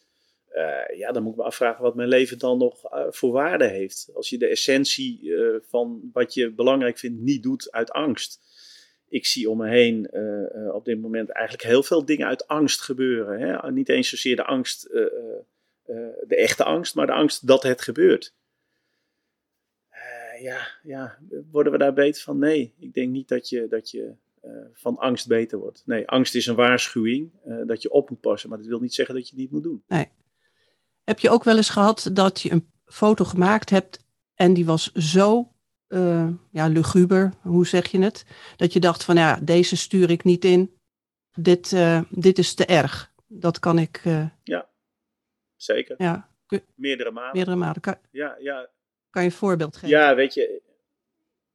[0.54, 3.68] Uh, ja, dan moet ik me afvragen wat mijn leven dan nog uh, voor waarde
[3.68, 4.10] heeft.
[4.14, 8.40] Als je de essentie uh, van wat je belangrijk vindt niet doet uit angst.
[9.10, 10.10] Ik zie om me heen
[10.74, 13.40] op dit moment eigenlijk heel veel dingen uit angst gebeuren.
[13.40, 13.72] Hè?
[13.72, 18.34] Niet eens zozeer de angst, de echte angst, maar de angst dat het gebeurt
[20.40, 21.18] ja, ja,
[21.52, 22.40] worden we daar beter van?
[22.40, 24.14] Nee, ik denk niet dat je, dat je
[24.74, 25.84] van angst beter wordt.
[25.86, 28.94] Nee, angst is een waarschuwing uh, dat je op moet passen, maar dat wil niet
[28.94, 29.84] zeggen dat je het niet moet doen.
[29.88, 30.10] Nee.
[31.04, 34.92] Heb je ook wel eens gehad dat je een foto gemaakt hebt en die was
[34.92, 35.52] zo
[35.88, 38.26] uh, ja, luguber, hoe zeg je het?
[38.58, 40.78] Dat je dacht van ja, deze stuur ik niet in,
[41.34, 41.76] dit,
[42.10, 43.14] dit is te erg.
[43.28, 44.02] Dat kan ik.
[44.44, 44.70] Ja,
[45.56, 45.96] zeker.
[45.98, 46.30] Ja.
[46.76, 47.32] Meerdere malen.
[47.34, 47.82] Meerdere malen.
[47.82, 47.96] Kan...
[48.12, 48.70] Ja, ja,
[49.10, 49.90] kan je een voorbeeld geven?
[49.90, 50.62] Ja, weet je.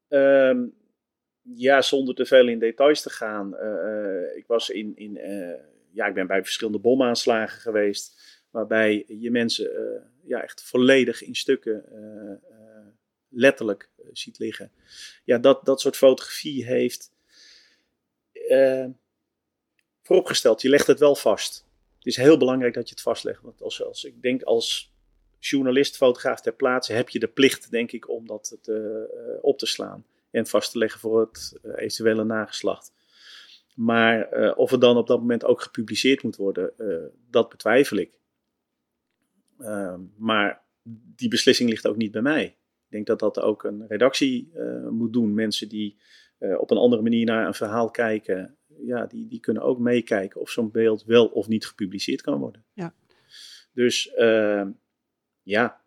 [0.09, 0.79] Um,
[1.54, 3.54] ja, zonder te veel in details te gaan.
[3.54, 4.92] Uh, ik was in.
[4.96, 5.54] in uh,
[5.92, 8.38] ja, ik ben bij verschillende bomaanslagen geweest.
[8.50, 9.70] Waarbij je mensen
[10.24, 11.84] ja, echt volledig in stukken
[13.28, 14.72] letterlijk ziet liggen.
[15.24, 17.12] Ja, dat, dat soort fotografie heeft.
[20.02, 21.66] vooropgesteld, je legt het wel vast.
[21.96, 23.42] Het is heel belangrijk dat je het vastlegt.
[23.42, 24.92] Want als, als ik denk als
[25.38, 29.66] journalist, fotograaf ter plaatse heb je de plicht, denk ik, om dat te, op te
[29.66, 32.92] slaan en vast te leggen voor het uh, eventuele nageslacht.
[33.74, 36.72] Maar uh, of het dan op dat moment ook gepubliceerd moet worden,
[37.30, 38.18] dat betwijfel ik.
[39.58, 40.62] Ehm, maar
[41.16, 42.44] die beslissing ligt ook niet bij mij.
[42.44, 44.52] Ik denk dat dat ook een redactie
[44.90, 45.34] moet doen.
[45.34, 45.98] Mensen die
[46.38, 50.50] op een andere manier naar een verhaal kijken, ja, die, die kunnen ook meekijken of
[50.50, 52.64] zo'n beeld wel of niet gepubliceerd kan worden.
[52.72, 52.94] Ja.
[53.72, 54.70] Dus ehm,
[55.42, 55.80] ja,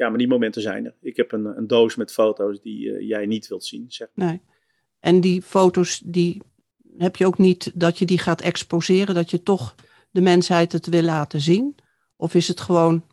[0.00, 0.94] ja, maar die momenten zijn er.
[1.00, 3.84] Ik heb een, een doos met foto's die uh, jij niet wilt zien.
[3.88, 4.08] Zeg.
[4.14, 4.40] Nee.
[5.00, 6.42] En die foto's, die
[6.98, 9.74] heb je ook niet dat je die gaat exposeren, dat je toch
[10.10, 11.74] de mensheid het wil laten zien?
[12.16, 13.06] Of is het gewoon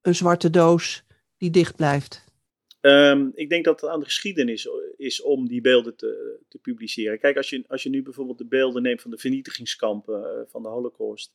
[0.00, 1.04] een zwarte doos
[1.36, 2.24] die dicht blijft?
[2.80, 4.68] Um, ik denk dat het aan de geschiedenis
[5.04, 7.18] is om die beelden te, te publiceren.
[7.18, 10.62] Kijk, als je, als je nu bijvoorbeeld de beelden neemt van de vernietigingskampen uh, van
[10.62, 11.34] de Holocaust.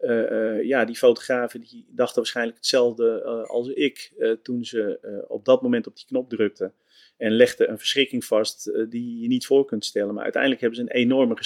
[0.00, 5.62] Uh, uh, ja, die fotografen die dachten waarschijnlijk hetzelfde als ik toen ze op dat
[5.62, 6.74] moment op die knop drukten.
[7.16, 10.14] En legden een verschrikking vast die je niet voor kunt stellen.
[10.14, 11.36] Maar uiteindelijk hebben ze een enorme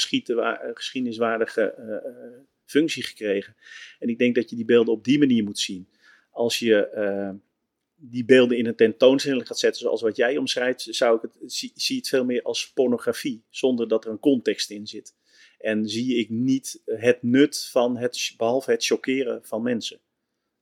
[0.75, 1.75] geschiedeniswaardige
[2.65, 3.57] functie gekregen.
[3.99, 5.89] En ik denk dat je die beelden op die manier moet zien.
[6.31, 6.89] Als je
[8.11, 11.73] die beelden in een tentoonstelling gaat zetten zoals wat jij omschrijft, zou ik het, zie,
[11.75, 15.15] zie het veel meer als pornografie, zonder dat er een context in zit.
[15.59, 20.01] En zie ik niet het nut van het, behalve het chockeren van mensen.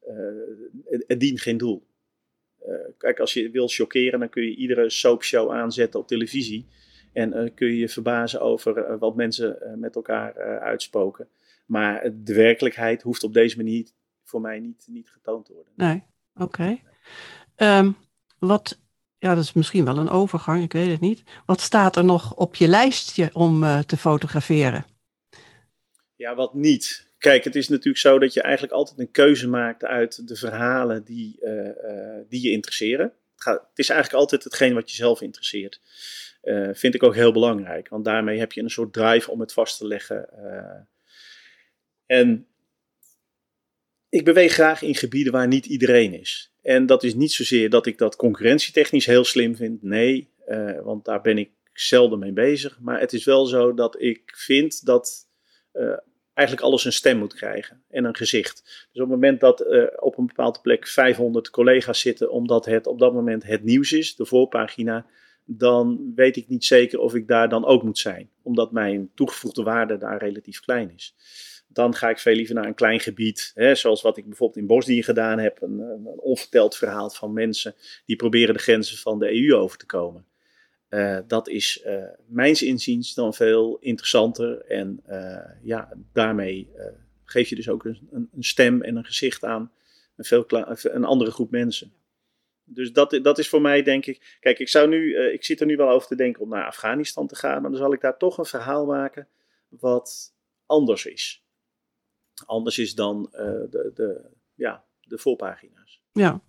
[0.08, 1.86] Uh, het, dient geen doel.
[2.66, 6.66] Uh, kijk, als je wil chockeren, dan kun je iedere soapshow aanzetten op televisie.
[7.12, 11.28] En uh, kun je je verbazen over wat mensen met elkaar uitspoken.
[11.66, 13.88] Maar de werkelijkheid hoeft op deze manier
[14.22, 15.72] voor mij niet, niet getoond te worden.
[15.76, 16.02] Nee,
[16.34, 16.78] oké.
[17.56, 17.96] Um,
[18.38, 18.78] wat,
[19.18, 21.22] ja, dat is misschien wel een overgang, ik weet het niet.
[21.46, 24.84] Wat staat er nog op je lijstje om uh, te fotograferen?
[26.16, 27.12] Ja, wat niet.
[27.18, 31.04] Kijk, het is natuurlijk zo dat je eigenlijk altijd een keuze maakt uit de verhalen
[31.04, 33.04] die, uh, uh, die je interesseren.
[33.04, 35.80] Het, gaat, het, is eigenlijk altijd hetgeen wat je zelf interesseert.
[36.72, 39.78] vind ik ook heel belangrijk, want daarmee heb je een soort drive om het vast
[39.78, 40.28] te leggen.
[42.06, 42.46] en
[44.14, 46.52] ik beweeg graag in gebieden waar niet iedereen is.
[46.62, 49.82] En dat is niet zozeer dat ik dat concurrentietechnisch heel slim vind.
[49.82, 52.78] Nee, uh, want daar ben ik zelden mee bezig.
[52.80, 55.28] Maar het is wel zo dat ik vind dat
[55.72, 55.96] uh,
[56.34, 58.62] eigenlijk alles een stem moet krijgen en een gezicht.
[58.64, 62.86] Dus op het moment dat uh, op een bepaalde plek 500 collega's zitten, omdat het
[62.86, 65.06] op dat moment het nieuws is, de voorpagina,
[65.44, 69.62] dan weet ik niet zeker of ik daar dan ook moet zijn, omdat mijn toegevoegde
[69.62, 71.14] waarde daar relatief klein is.
[71.74, 73.52] Dan ga ik veel liever naar een klein gebied.
[73.54, 75.62] Hè, zoals wat ik bijvoorbeeld in Bosnië gedaan heb.
[75.62, 77.74] Een, een, onverteld verhaal van mensen
[78.06, 80.26] die proberen de grenzen van de EU over te komen.
[80.90, 84.60] Uh, dat is uh, mijns inziens dan veel interessanter.
[84.60, 86.70] En uh, ja, daarmee
[87.24, 89.72] geef je dus ook een, een, stem en een gezicht aan
[90.16, 90.44] een, veel
[90.82, 91.92] een andere groep mensen.
[92.64, 94.36] Dus dat, dat is voor mij denk ik.
[94.40, 97.26] Kijk, ik, zou nu, ik zit er nu wel over te denken om naar Afghanistan
[97.26, 97.62] te gaan.
[97.62, 99.28] Maar dan zal ik daar toch een verhaal maken
[99.68, 100.34] wat
[100.66, 101.43] anders is
[102.46, 106.02] anders is dan uh, de, de, ja, de voorpagina's.
[106.12, 106.40] Ja.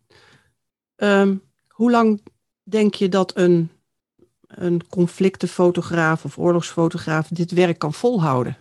[0.96, 2.22] Um, hoe lang
[2.64, 3.72] denk je dat een,
[4.48, 8.58] een conflictenfotograaf of oorlogsfotograaf dit werk kan volhouden?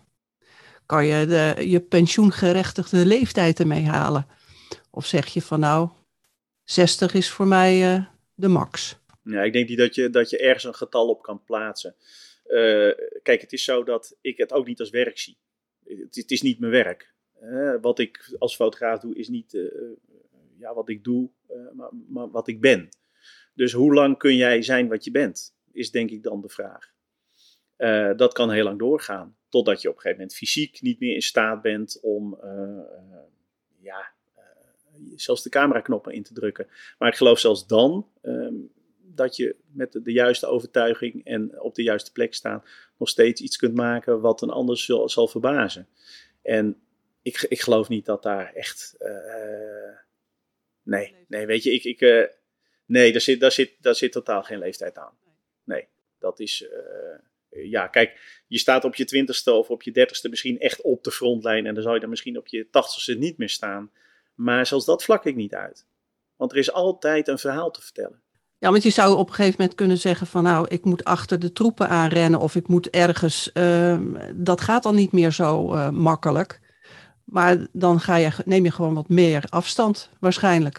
[0.86, 4.26] Kan je de, je pensioengerechtigde leeftijd ermee halen?
[4.90, 5.88] Of zeg je van nou,
[6.64, 8.96] 60 is voor mij uh, de max?
[9.22, 11.94] Ja, ik denk niet dat je, dat je ergens een getal op kan plaatsen.
[12.46, 15.38] Uh, kijk, het is zo dat ik het ook niet als werk zie.
[15.84, 17.13] Het, het is niet mijn werk
[17.80, 19.70] wat ik als fotograaf doe, is niet uh,
[20.58, 22.88] ja, wat ik doe, uh, maar, maar, wat ik ben.
[23.54, 26.92] Dus hoe lang kun jij zijn wat je bent, is denk ik dan de vraag.
[28.16, 31.22] Dat kan heel lang doorgaan, totdat je op een gegeven moment fysiek niet meer in
[31.22, 32.38] staat bent om
[33.80, 34.12] ja,
[35.14, 36.66] zelfs de cameraknoppen in te drukken.
[36.98, 38.70] Maar ik geloof zelfs dan um,
[39.14, 42.62] dat je met de, de, juiste overtuiging en op de juiste plek staan,
[42.98, 45.88] nog steeds iets kunt maken wat een ander zal, zal verbazen.
[46.42, 46.76] En
[47.24, 48.94] ik, ik geloof niet dat daar echt.
[48.98, 49.98] Uh,
[50.82, 51.84] nee, nee, weet je, ik.
[51.84, 52.24] ik uh,
[52.86, 55.18] nee, daar zit, daar, zit, daar zit totaal geen leeftijd aan.
[55.64, 56.62] Nee, dat is.
[56.62, 61.04] Uh, ja, kijk, je staat op je twintigste of op je dertigste misschien echt op
[61.04, 61.66] de frontlijn.
[61.66, 63.90] En dan zou je dan misschien op je tachtigste niet meer staan.
[64.34, 65.86] Maar zelfs dat vlak ik niet uit.
[66.36, 68.22] Want er is altijd een verhaal te vertellen.
[68.58, 71.38] Ja, want je zou op een gegeven moment kunnen zeggen van nou, ik moet achter
[71.38, 73.50] de troepen aanrennen of ik moet ergens.
[73.54, 74.00] Uh,
[74.34, 76.60] dat gaat dan niet meer zo uh, makkelijk.
[77.24, 80.78] Maar dan ga je, neem je gewoon wat meer afstand waarschijnlijk.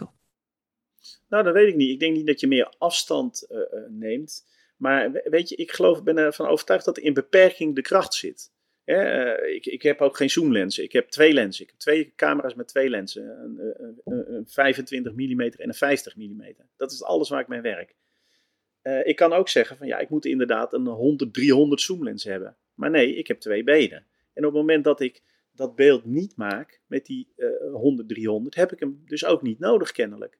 [1.28, 1.90] Nou, dat weet ik niet.
[1.90, 4.46] Ik denk niet dat je meer afstand uh, neemt.
[4.76, 8.52] Maar weet je, ik geloof, ben ervan overtuigd dat in beperking de kracht zit.
[8.84, 10.84] uh, ik, ik, heb ook geen zoomlenzen.
[10.84, 11.64] Ik heb twee lenzen.
[11.64, 13.24] Ik heb twee camera's met twee lenzen.
[13.24, 16.44] Een, een, een 25 mm en een 50 mm.
[16.76, 17.94] Dat is alles waar ik mee werk.
[19.02, 22.56] ik kan ook zeggen van ja, ik moet inderdaad een 100, 300 zoomlens hebben.
[22.74, 24.06] Maar nee, ik heb twee benen.
[24.32, 25.22] En op het moment dat ik
[25.56, 29.58] dat beeld niet maak met die uh, 100, 300, heb ik hem dus ook niet
[29.58, 30.38] nodig kennelijk.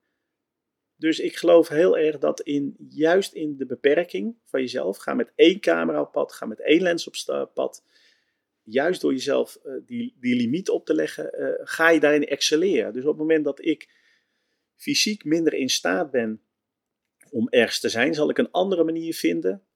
[0.95, 5.31] Dus ik geloof heel erg dat in, juist in de beperking van jezelf, ga met
[5.35, 7.83] één camera op pad, ga met één lens op pad,
[8.63, 12.93] juist door jezelf uh, die, die limiet op te leggen, uh, ga je daarin excelleren.
[12.93, 13.89] Dus op het moment dat ik
[14.75, 16.41] fysiek minder in staat ben
[17.31, 19.66] om ergens te zijn, zal ik een andere manier vinden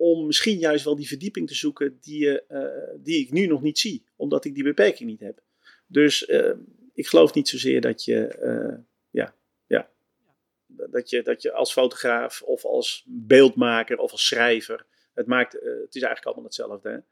[0.00, 2.64] om misschien juist wel die verdieping te zoeken die, uh,
[2.96, 5.42] die ik nu nog niet zie, omdat ik die beperking niet heb.
[5.86, 6.52] Dus uh,
[6.94, 8.36] ik geloof niet zozeer dat je,
[9.10, 9.34] ja,
[9.66, 9.90] ja,
[10.66, 15.94] dat je, dat je als fotograaf of als beeldmaker of als schrijver, het, maakt, het
[15.94, 17.04] is eigenlijk allemaal hetzelfde.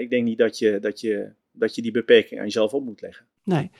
[0.00, 3.00] Ik denk niet dat je, dat, je, dat je die beperking aan jezelf op moet
[3.00, 3.26] leggen.
[3.44, 3.70] Nee.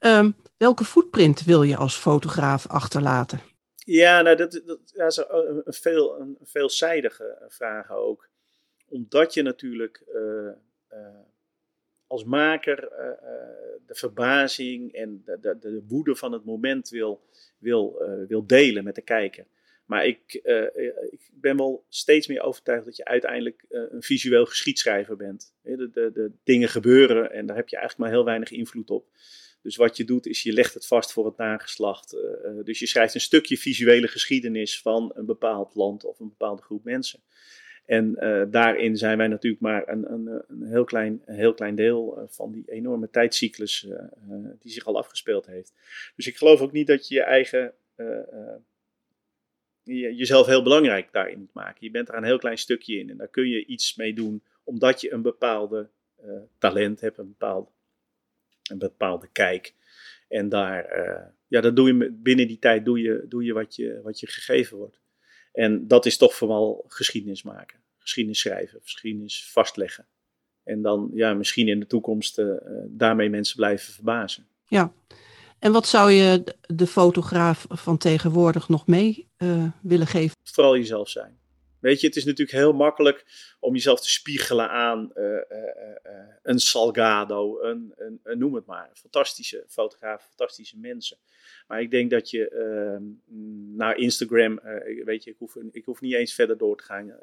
[0.00, 3.40] Um, welke footprint wil je als fotograaf achterlaten?
[3.84, 8.28] Ja, nou, dat, dat, is een, veel, een veelzijdige vraag ook.
[8.88, 10.50] Omdat je natuurlijk uh,
[10.92, 11.18] uh,
[12.06, 12.88] als maker
[13.86, 17.22] de verbazing en de, de, de, woede van het moment wil,
[17.58, 19.46] wil, wil delen met de kijker.
[19.84, 20.34] Maar ik,
[21.10, 25.54] ik ben wel steeds meer overtuigd dat je uiteindelijk een visueel geschiedschrijver bent.
[25.62, 29.06] De, de, de dingen gebeuren en daar heb je eigenlijk maar heel weinig invloed op.
[29.62, 32.14] Dus wat je doet is je legt het vast voor het nageslacht.
[32.14, 36.62] Uh, dus je schrijft een stukje visuele geschiedenis van een bepaald land of een bepaalde
[36.62, 37.20] groep mensen.
[37.86, 42.26] En uh, daarin zijn wij natuurlijk maar een, een, een, heel, klein, heel klein deel
[42.28, 43.86] van die enorme tijdcyclus
[44.60, 45.72] die zich al afgespeeld heeft.
[46.16, 47.72] Dus ik geloof ook niet dat je je eigen,
[49.82, 51.84] je, jezelf heel belangrijk daarin moet maken.
[51.84, 54.42] Je bent er een heel klein stukje in en daar kun je iets mee doen
[54.64, 55.88] omdat je een bepaalde
[56.58, 57.70] talent hebt, een bepaald
[58.70, 59.74] een bepaalde kijk.
[60.28, 63.76] En daar, uh, ja, dat doe je binnen die tijd doe je, doe je, wat,
[63.76, 65.00] je wat je gegeven wordt.
[65.52, 67.78] En dat is toch vooral geschiedenis maken.
[67.98, 70.06] Geschiedenis schrijven, geschiedenis vastleggen.
[70.64, 72.54] En dan ja, misschien in de toekomst uh,
[72.86, 74.46] daarmee mensen blijven verbazen.
[74.66, 74.92] Ja,
[75.58, 80.36] en wat zou je de fotograaf van tegenwoordig nog mee uh, willen geven?
[80.42, 81.39] Vooral jezelf zijn.
[81.80, 83.24] Weet je, het is natuurlijk heel makkelijk
[83.60, 85.38] om jezelf te spiegelen aan uh, uh,
[86.06, 88.90] uh, een Salgado, een, een, een, noem het maar.
[88.94, 91.18] Fantastische fotografen, fantastische mensen.
[91.66, 93.02] Maar ik denk dat je ehm,
[93.76, 94.60] naar Instagram,
[95.04, 97.18] weet je, ik hoef, ik hoef niet eens verder door te gaan.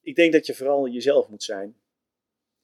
[0.00, 1.76] Ik denk dat je vooral jezelf moet zijn.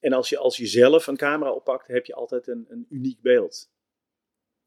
[0.01, 3.21] en als je, als je zelf een camera oppakt, heb je altijd een, een uniek
[3.21, 3.71] beeld.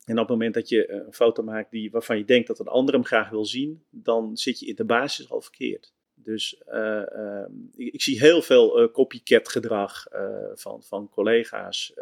[0.09, 2.67] En op het moment dat je een foto maakt die, waarvan je denkt dat een
[2.67, 5.93] ander hem graag wil zien, dan zit je in de basis al verkeerd.
[6.13, 7.45] Dus uh, uh,
[7.75, 10.05] ik, zie heel veel uh, copycat gedrag
[10.53, 11.93] van, van collega's.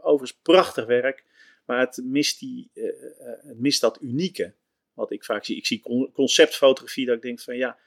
[0.00, 1.24] overigens prachtig werk,
[1.64, 2.70] maar het mist, die,
[3.56, 4.52] mist dat unieke.
[4.94, 5.56] Wat ik vaak zie.
[5.56, 5.82] Ik zie
[6.12, 7.78] conceptfotografie dat ik denk van ja,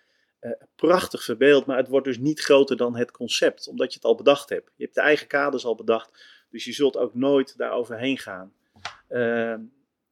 [0.76, 4.16] prachtig verbeeld, maar het wordt dus niet groter dan het concept, omdat je het al
[4.16, 4.72] bedacht hebt.
[4.76, 8.54] Je hebt de eigen kaders al bedacht, dus je zult ook nooit daar overheen gaan.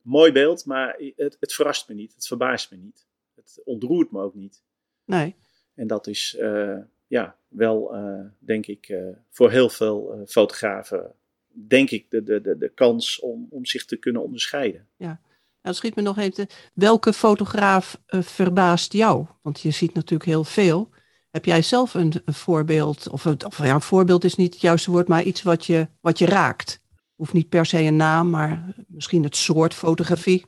[0.01, 3.05] Mooi beeld, maar het, het verrast me niet, het verbaast me niet.
[3.35, 4.63] Het ontroert me ook niet.
[5.05, 5.35] Nee.
[5.75, 11.15] En dat is uh, ja, wel, uh, denk ik, uh, voor heel veel fotografen,
[11.47, 14.87] denk ik, de, de, de, de kans om, om zich te kunnen onderscheiden.
[14.97, 15.21] Ja.
[15.61, 16.47] Nou, schiet me nog even.
[16.73, 19.25] Welke fotograaf verbaast jou?
[19.41, 20.89] Want je ziet natuurlijk heel veel.
[21.29, 24.91] Heb jij zelf een, een voorbeeld, of, of ja, een voorbeeld is niet het juiste
[24.91, 26.82] woord, maar iets wat je, wat je raakt?
[27.15, 30.45] Hoeft niet per se een naam, maar misschien het soort fotografie.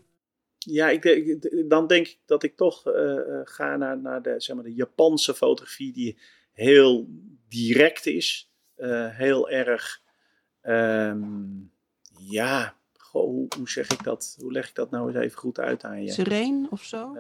[0.58, 1.38] Ja, ik,
[1.70, 5.34] dan denk ik dat ik toch uh, ga naar, naar de, zeg maar, de Japanse
[5.34, 6.18] fotografie, die
[6.52, 7.08] heel
[7.48, 8.50] direct is.
[8.78, 10.02] Uh, heel erg,
[10.62, 11.72] um,
[12.20, 14.38] ja, goh, hoe, hoe, zeg ik dat?
[14.40, 16.12] Hoe leg ik dat nou eens even goed uit aan je?
[16.12, 17.18] Sereen of zo?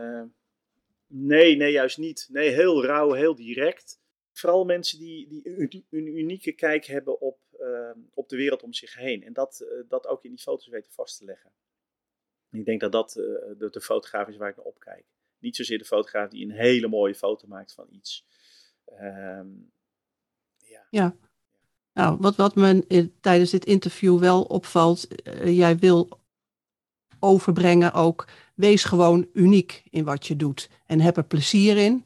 [1.08, 2.28] nee, nee, juist niet.
[2.32, 4.00] Nee, heel rauw, heel direct.
[4.32, 5.28] Vooral mensen die,
[5.70, 7.45] die een unieke kijk hebben op, ehm,
[8.14, 9.24] op de wereld om zich heen.
[9.24, 11.52] En dat, dat ook in die foto's weten vast te leggen.
[12.56, 13.26] Ik denk dat dat uh,
[13.58, 15.06] de, de, fotograaf is waar ik naar opkijk.
[15.40, 18.26] Niet zozeer de fotograaf die een hele mooie foto maakt van iets.
[19.02, 19.72] Um,
[20.58, 20.88] ja.
[20.90, 21.16] ja.
[21.94, 26.20] Nou, wat, wat me tijdens dit interview wel opvalt, uh, jij wil
[27.20, 32.06] overbrengen ook, wees gewoon uniek in wat je doet en heb er plezier in.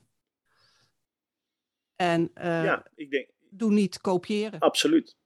[1.96, 4.60] En uh, ja, ik denk, doe niet kopiëren.
[4.60, 5.18] Absoluut.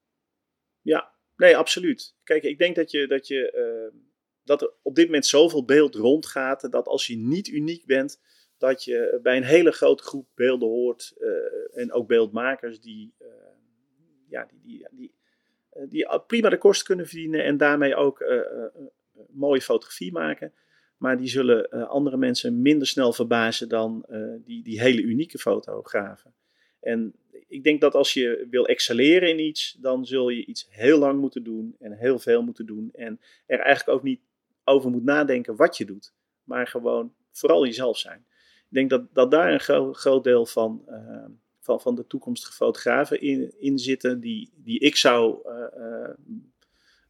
[0.84, 2.16] Ja, nee, absoluut.
[2.24, 3.98] Kijk, ik denk dat je, dat je ehm,
[4.44, 6.72] dat er op dit moment zoveel beeld rondgaat.
[6.72, 8.22] Dat als je niet uniek bent,
[8.58, 11.14] dat je bij een hele grote groep beelden hoort.
[11.20, 13.28] Uh, en ook beeldmakers die, uh,
[14.28, 15.14] ja, die, die, die,
[15.90, 17.44] die, prima de kosten kunnen verdienen.
[17.44, 18.24] En daarmee ook
[19.30, 20.54] mooie fotografie maken.
[20.98, 24.06] Maar die zullen andere mensen minder snel verbazen dan
[24.46, 26.34] die, die hele unieke fotografen.
[26.84, 27.14] En
[27.48, 31.20] ik denk dat als je wil excelleren in iets, dan zul je iets heel lang
[31.20, 32.90] moeten doen en heel veel moeten doen.
[32.94, 34.22] En er eigenlijk ook niet
[34.64, 38.26] over moet nadenken wat je doet, maar gewoon vooral jezelf zijn.
[38.70, 41.26] Ik denk dat, dat daar een groot deel van, uh,
[41.60, 45.38] van, van de toekomstige fotografen in, in zitten, die, die ik zou
[45.78, 46.10] uh,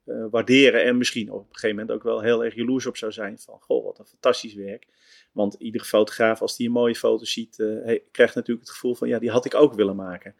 [0.06, 3.12] uh, waarderen en misschien op een gegeven moment ook wel heel erg jaloers op zou
[3.12, 4.88] zijn van, goh, wat een fantastisch werk.
[5.32, 7.56] Want iedere fotograaf, als die een mooie foto ziet,
[8.12, 10.36] krijgt natuurlijk het gevoel van, ja, die had ik ook willen maken.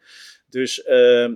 [0.48, 1.34] Dus ehm,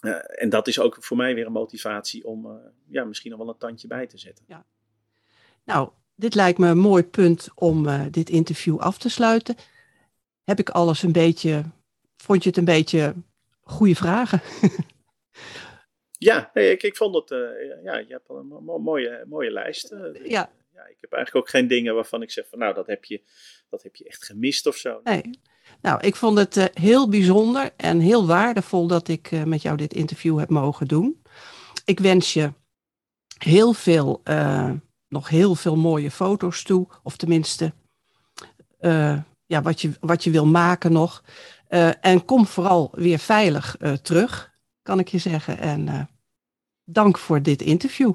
[0.00, 3.48] uh, en dat is ook voor mij weer een motivatie om ja, misschien nog wel
[3.48, 4.44] een tandje bij te zetten.
[4.48, 4.66] Ja.
[5.64, 9.56] Nou, dit lijkt me een mooi punt om dit interview af te sluiten.
[10.44, 11.64] Heb ik alles een beetje,
[12.16, 13.14] vond je het een beetje
[13.64, 14.42] goede vragen?
[16.24, 17.28] ja, ik, ik vond het,
[17.82, 19.88] ja, je hebt wel een mooie, mooie lijst.
[20.24, 20.50] ja.
[20.74, 20.86] ja.
[20.86, 23.20] Ik heb eigenlijk ook geen dingen waarvan ik zeg van nou, dat heb je,
[23.70, 25.00] dat heb je echt gemist of zo.
[25.04, 25.30] Nee.
[25.80, 29.76] Nou, ik vond het uh, heel bijzonder en heel waardevol dat ik uh, met jou
[29.76, 31.22] dit interview heb mogen doen.
[31.84, 32.52] Ik wens je
[33.38, 34.70] heel veel, uh,
[35.08, 37.72] nog heel veel mooie foto's toe, of tenminste,
[39.46, 41.24] ja, wat, je, wat je wil maken nog.
[42.00, 45.58] en kom vooral weer veilig terug, kan ik je zeggen.
[45.58, 46.08] En
[46.84, 48.12] dank voor dit interview.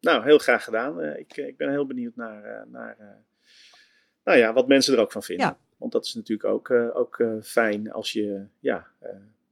[0.00, 1.02] Nou, heel graag gedaan.
[1.04, 2.96] ik, ik ben heel benieuwd naar, naar
[4.24, 5.46] nou ja, wat mensen er ook van vinden.
[5.46, 5.58] Ja.
[5.76, 8.86] Want dat is natuurlijk ook, ook fijn als je, ja,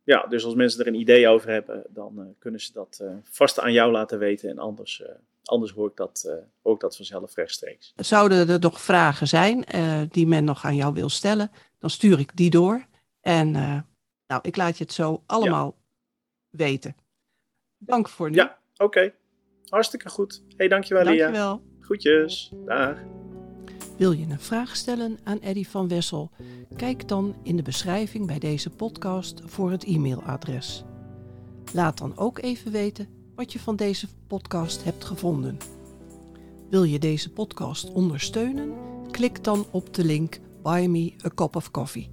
[0.05, 3.73] ja, dus als mensen er een idee over hebben, dan kunnen ze dat vast aan
[3.73, 4.51] jou laten weten.
[4.51, 5.03] En anders,
[5.43, 6.31] anders hoor, ik dat,
[6.63, 7.93] hoor ik dat vanzelf rechtstreeks.
[7.97, 9.65] Zouden er nog vragen zijn
[10.11, 12.87] die men nog aan jou wil stellen, dan stuur ik die door.
[13.21, 13.51] En
[14.27, 16.57] nou, ik laat je het zo allemaal ja.
[16.65, 16.97] weten.
[17.79, 18.37] Dank voor nu.
[18.37, 18.85] Ja, oké.
[18.85, 19.15] Okay.
[19.69, 20.43] Hartstikke goed.
[20.57, 21.17] hey, dankjewel, Lia.
[21.17, 21.63] Dankjewel.
[21.81, 22.53] Groetjes.
[22.65, 22.99] Dag.
[23.97, 26.31] Wil je een vraag stellen aan Eddy van Wessel?
[26.77, 30.85] Kijk dan in de beschrijving bij deze podcast voor het e-mailadres.
[31.73, 35.59] Laat dan ook even weten wat je van deze podcast hebt gevonden.
[36.71, 38.73] Wil je deze podcast ondersteunen?
[39.11, 42.11] Klik dan op de link Buy Me a Cup of Coffee.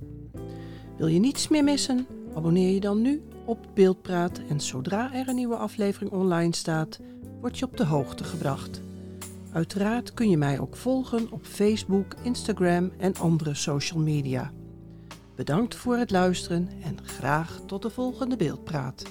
[0.98, 2.08] Wil je niets meer missen?
[2.36, 7.00] Abonneer je dan nu op Beeldpraat en zodra er een nieuwe aflevering online staat,
[7.40, 8.82] word je op de hoogte gebracht.
[9.52, 14.52] Uiteraard kun je mij ook volgen op Facebook, Instagram en andere social media.
[15.36, 19.04] Bedankt voor het luisteren en graag tot de volgende beeldpraat.